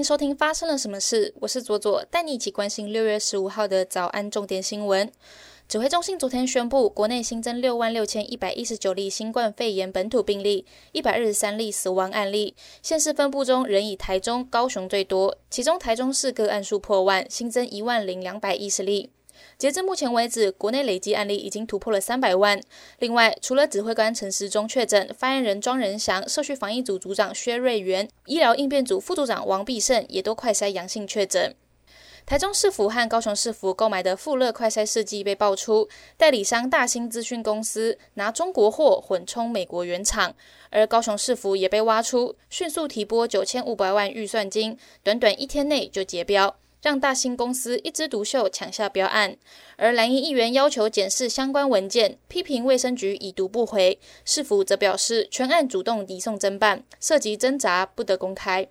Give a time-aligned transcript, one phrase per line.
[0.00, 5.12] 迎收听发生了什么事，我是左左，带你一起关心六月十五号的早安重点新闻。
[5.68, 12.54] 指挥中心昨天宣布，国内新增六万六千一百一十九例新冠肺炎本土病例，一百二十三例死亡案例。
[12.80, 19.10] 县市分布中仍以台中、高雄最多，其中台中市个案数破万，新增一万零两百一十例。
[19.58, 22.60] 截至目前为止，国内累计案例已经突破了三百万。
[22.98, 31.54] 另外，除了指挥官陈时中确诊，发言人庄仁祥、社区防疫组组长薛瑞元、医疗应变组副组长王必胜也都快筛阳性确诊。
[32.26, 40.34] 台中市府和高雄市府购买的富乐快筛试剂被爆出，代理商大兴资讯公司拿中国货混充美国原厂，
[40.68, 49.36] 而高雄市府也被挖出，迅速提拨九千五百万预算金，短短一天内就结标，让大兴公司一枝独秀抢下标案。
[49.76, 58.68] 而蓝营议员要求检视相关文件，批评卫生局已读不回，市府则表示全案主动移送侦办，涉及侦查不得公开。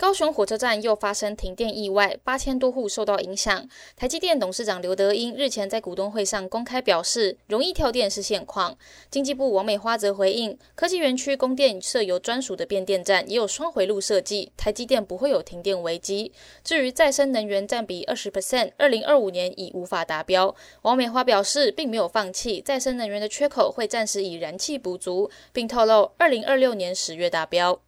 [0.00, 3.68] 高雄火车站又发生停电意外，八千多户受到影响。
[3.94, 8.78] 台积电董事长刘德英日前在股东会上公开表示，容易跳电是现况。
[9.10, 16.32] 经济部王美花则回应，科技园区供电设有专属的变电站，也有双回路设计，台积电不会有停电危机。
[16.64, 20.56] 至于再生能源占比二十 percent，二零二五年已无法达标。
[20.80, 27.82] 王美花表示，并没有放弃再生能源的缺口，会暂时以燃气补足，并透露二零二六年十月达标。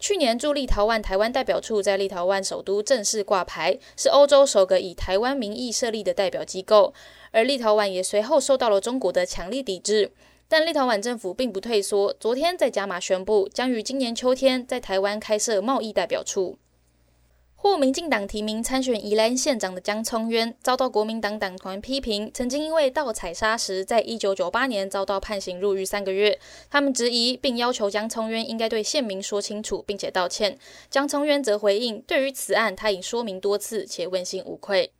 [0.00, 6.94] 去年驻立陶宛台湾代表处在立陶宛首都正式挂牌，是欧洲首个以台湾名义设立的代表机构。
[7.32, 10.10] 而立陶宛也随后受到了中国的强力抵制，
[10.48, 16.56] 但立陶宛政府并不退缩，昨天在加马宣布，将于今年秋天在台湾开设贸易代表处。
[17.62, 26.38] 获民进党提名参选宜兰县长的江聪渊，遭到国民党党团批评，曾经因为盗采砂石，在一九九八年遭到判刑入狱三个月。
[26.70, 30.56] 他们质疑并要求江聪渊应该对县民说清楚，并且道歉。
[30.88, 34.90] 江聪渊则回应，对于此案他已说明多次，且问心无愧。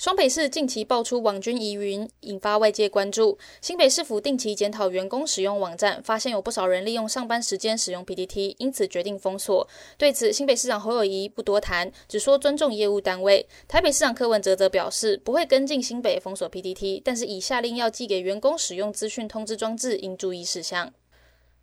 [0.00, 3.36] 双北市近期爆出网军疑云，引发外界关注。
[3.60, 9.68] 新北市府定期检讨员工使用网站，发现有不少人利用上班时间使用 PPT，因此决定封锁。
[9.98, 13.46] 对此，新北市长侯友谊不多谈，只说尊重业务单位。
[13.68, 20.90] 台北市长柯文哲则表示，不会跟进新北封锁 PPT，但是已下令要寄给员工使用资讯通知装置，应注意事项。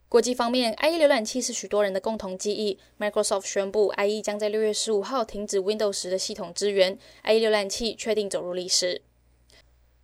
[0.09, 2.79] 国际方面，IE 浏览器是许多人的共同记忆。
[2.97, 9.01] Microsoft 宣布，IE 将在六月十五号停止 Windows 十的系统支援，IE 浏览器确定走入历史。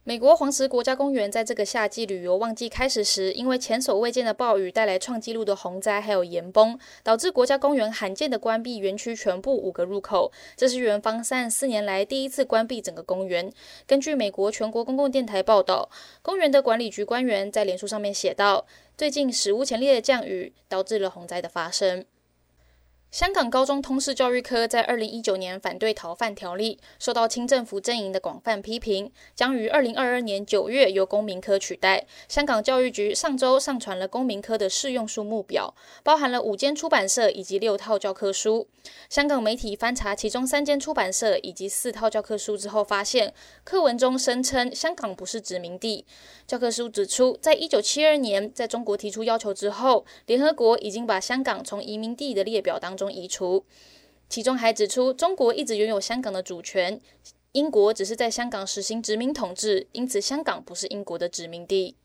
[0.06, 10.30] 美国黄石国家公园在这个夏季旅游旺季开始时，因为前所未见的暴雨带来创纪录的洪灾，还有岩崩，导致国家公园罕见的关闭园区全部五个入口。
[10.58, 13.50] 这是园方三十四年来第一次关闭整个公园。
[13.88, 15.90] 根据美国全国公共电台报道，
[16.22, 18.66] 公园的管理局官员在脸书上面写道
[18.98, 22.04] ：“最近史无前例的降雨，导致了洪灾的发生。”
[23.14, 32.08] 香港高中通识教育科在二零一九年反对逃犯条例，受到清政府阵营的广泛批评，将于二零二二年九月由公民科取代。
[32.28, 38.68] 香港教育局上周上传了公民科的适用数目表，包含了五间出版社以及六套教科书。
[39.12, 43.32] 香港媒体翻查其中三间出版社以及四套教科书之后，发现
[43.64, 46.04] 课文中声称香港不是殖民地。
[46.48, 53.03] 教科书指出，在一九七二年在中国提出要求之后，联合国已经把香港从移民地的列表当中。
[53.04, 53.66] 中移除，
[54.30, 57.02] 其中还指出，中国一直拥有香港的主权，
[57.52, 61.98] 英国只是在香港实行殖民统治，因此香港不是英国的殖民地。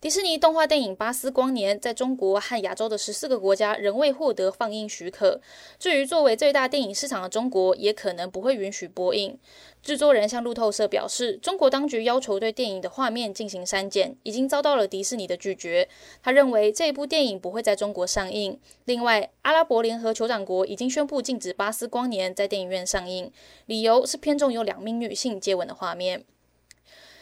[0.00, 5.42] 迪士尼动画电影《巴斯光年》在中国和亚洲的十四个国家仍未获得放映许可。
[5.78, 9.38] 至于作为最大电影市场的中国，也可能不会允许播映。
[9.82, 15.86] 制作人向路透社表示，中国当局要求对电影的画面进行删减，已经遭到了迪士尼的拒绝。
[16.22, 18.58] 他认为这一部电影不会在中国上映。
[18.86, 23.30] 另外，阿拉伯联合酋长国已经宣布禁止《巴斯光年》在电影院上映，
[23.66, 26.24] 理由是片中有两名女性接吻的画面。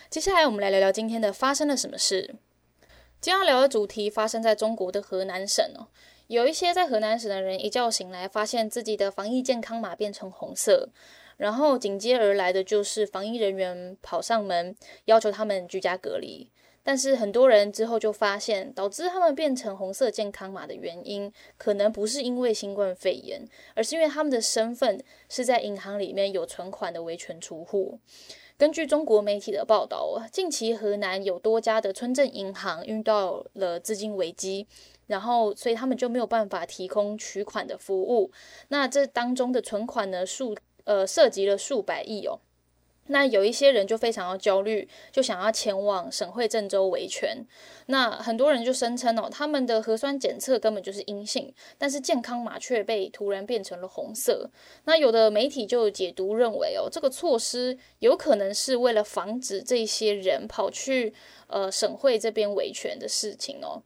[0.09, 2.36] 接下来，我们来聊聊今天的发生了什么事。
[3.20, 5.88] 今天要聊的主题发生在中国的河南省哦，
[6.28, 10.88] 有一些在河南省的人一觉醒来，发现自己的防疫健康码变成红色，
[11.36, 14.76] 然后紧接而来的就是防疫人员跑上门
[15.06, 16.48] 要求他们居家隔离。
[16.89, 24.99] 但是很多人之后就发现，导致他们变成红色健康码的原因，可能不是因为新冠肺炎，而是因为他们的身份
[25.29, 27.99] 是在银行里面有存款的维权储户。
[28.57, 34.67] 根据中国媒体的报道，近期河南有多家的村镇银行遇到了资金危机，
[35.09, 38.33] 然后所以他们就没有办法提供取款的服务。
[38.69, 42.41] 那这当中的存款呢，数呃涉及了数百亿哦。
[43.09, 47.45] 那有一些人就非常要焦虑，就想要前往省会郑州维权。
[47.87, 54.51] 那很多人就声称哦，他们的核酸检测根本就是阴性，但是健康码却被突然变成了红色。
[54.84, 61.13] 那有的媒体就解读认为哦，这个措施有可能是为了防止这些人跑去
[61.49, 63.83] 呃省会这边维权的事情哦。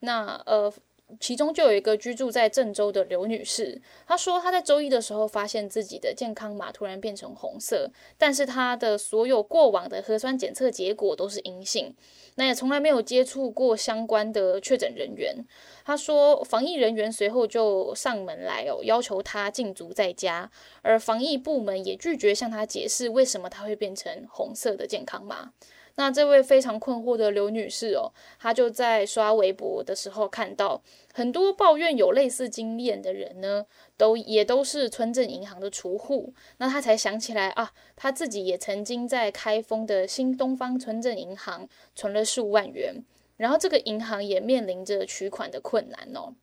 [0.00, 0.72] 那呃。
[1.20, 11.94] 其中就有一个居住在郑州的刘女士，她说她在周一的时候发现自己的健康码突然变成红色，但是她的所有过往的核酸检测结果都是阴性，
[12.36, 15.44] 那也从来没有接触过相关的确诊人员。
[15.84, 20.50] 她说，防疫人员随后就上门来哦，要求她禁足在家，
[20.82, 25.52] 而防疫部门也拒绝向她解释为什么她会变成红色的健康码。
[25.96, 33.66] 那这位非常困惑的刘女士哦，她就在刷微博的时候看到很多抱怨有类似经验的人呢，
[33.96, 36.32] 都也都是村镇银行的储户。
[36.56, 43.04] 那她才想起来啊，她自己也曾经在开封的新东方村镇银行存了数万元，
[43.36, 46.34] 然后这个银行也面临着取款的困难哦。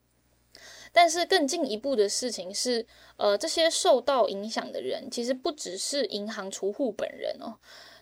[0.92, 2.86] 但是更进一步的事情是，
[3.18, 7.58] 呃，这些受到影响的人其实不只是银行储户本人哦。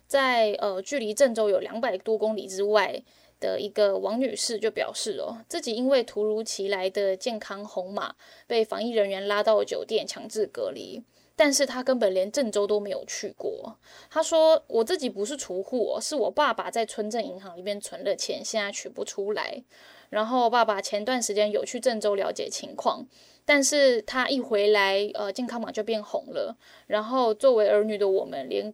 [0.07, 3.03] 在呃，距离郑州有两百多公里之外
[3.39, 8.15] 的一个王女士就表示哦，自己因为突如其来的健康红码，
[8.47, 11.03] 被防疫人员拉到酒店强制隔离，
[11.35, 13.77] 但是她根本连郑州都没有去过。
[14.09, 19.63] 她说：“我自己不是储户，是我爸爸在村镇银行里面存了钱，现在取不出来。
[20.09, 23.05] 然后爸爸前段时间有去郑州了解情况，
[23.45, 26.57] 但是他一回来，呃，健康码就变红了。
[26.87, 28.73] 然后作为儿女的我们，连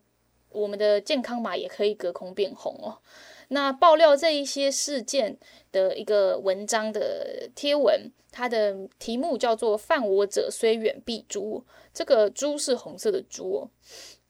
[0.54, 2.98] 我们的健康码也可以隔空变红哦。
[3.50, 5.38] 那爆料这一些事件
[5.72, 11.64] 的一个文章的贴文，它的题目叫做“犯我者虽远必诛”，
[11.94, 13.70] 这个“诛”是红色的“诛”哦。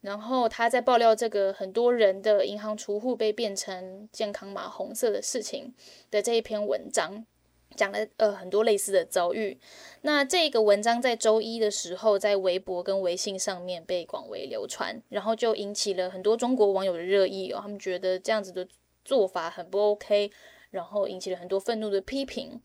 [0.02, 5.74] 然后他在爆料这个很多人的银行储户被变成健康码红色的事情
[6.12, 7.26] 的这一篇文章。
[7.76, 9.60] 讲了呃很多类似的遭遇，
[10.02, 18.68] 那这个文章在周一的时候在微博跟微信上面被广为流传，然后就引起了很多中国网友的热议哦，他们觉得这样子的
[19.04, 20.32] 做法很不 OK，
[20.72, 22.62] 然后引起了很多愤怒的批评。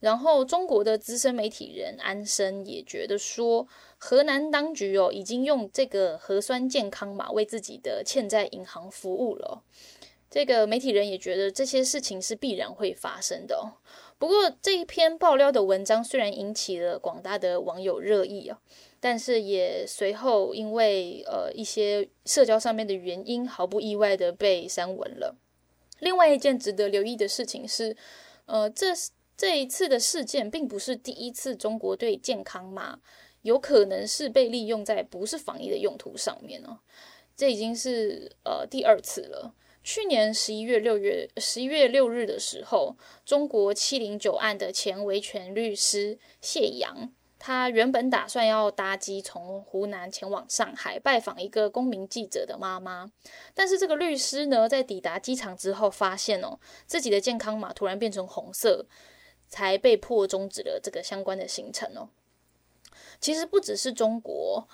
[0.00, 3.66] 然后中国的资深媒体人安生也觉得说，
[3.96, 9.62] 河南当局哦已经用这个核酸健康码为自己的欠债银行服务了。
[10.30, 13.80] 这个媒体人也觉得这些事情是必然会发生的哦。
[14.18, 18.58] 不过这一篇爆料的文章虽然引起了广大的网友热议啊，
[19.00, 25.36] 但是也随后因为呃一些社交上面的原因，毫不意外的被删文了。
[25.98, 27.96] 另外一件值得留意的事情是，
[28.46, 28.88] 呃，这
[29.36, 33.00] 这一次的事件并不是第一次中国对健康码
[33.42, 36.78] 有可能是被利用在不是防疫的用途上面哦，
[37.36, 39.54] 这已经是呃第二次了。
[39.84, 42.96] 去年十一月六月十一月六日的时候，
[43.26, 53.12] 中国七零九案的前维权律师谢阳，他原本打算要搭机从湖南前往上海拜访一个公民记者的妈妈，
[53.52, 58.86] 但是这个律师呢，在抵达机场之后，发现哦自己的健康码突然变成红色，
[59.48, 62.08] 才被迫终止了这个相关的行程哦。
[63.20, 64.66] 其实不只是中国，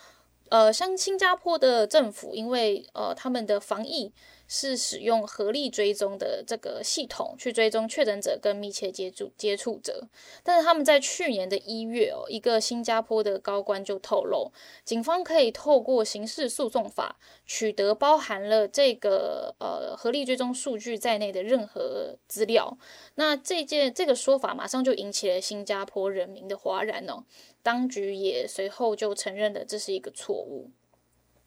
[0.51, 4.13] 呃，像新加坡的政府，因为呃他们的防疫。
[4.53, 10.09] 是使用合力追踪的这个系统去追踪确诊者跟密切接触接触者，
[10.43, 14.51] 但是他们在去年的一月哦，一个新加坡的高官就透露，
[14.85, 17.17] 警方可以透过刑事诉讼法
[17.47, 22.77] 取得包含了这个呃合力追踪数据在内的任何资料。
[23.15, 27.23] 那这件这个说法马上就引起了新加坡人民的哗然哦，
[27.63, 30.71] 当局也随后就承认了这是一个错误，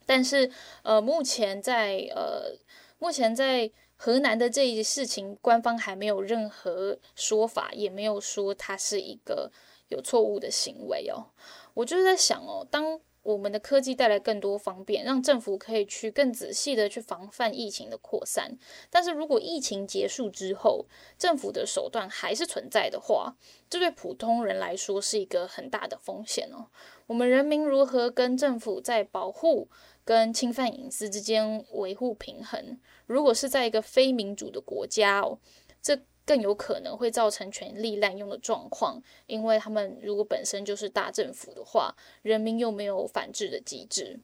[0.05, 0.50] 但是
[0.83, 2.55] 呃目前在呃。
[3.03, 9.51] 目前在河南的这一事情，官方还没有任何说法，也没有说它是一个
[9.89, 11.27] 有错误的行为哦。
[11.74, 18.57] 我就是在想哦，当我们的科技带来更多方便，让政府可以去更仔细的去防范疫情的扩散，
[18.89, 20.86] 但是如果疫情结束之后，
[21.17, 23.36] 政府的手段还是存在的话，
[23.69, 26.67] 这对普通人来说是一个很大的风险哦。
[27.07, 29.67] 我们人民如何跟政府在保护？
[30.05, 35.39] 跟侵犯隐私之间维护平衡，如果是在一个非民主的国家哦，
[35.81, 44.19] 这更有可能会造成权力滥用的状况，因为他们如果本身就是大政府的话，人民又没有反制的机制，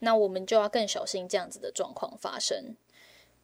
[0.00, 2.76] 那我们就要更小心这样子的状况发生。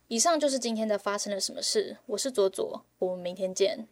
[0.08, 3.88] 以上就是今天的发生了什么事，我是左左，我们明天见。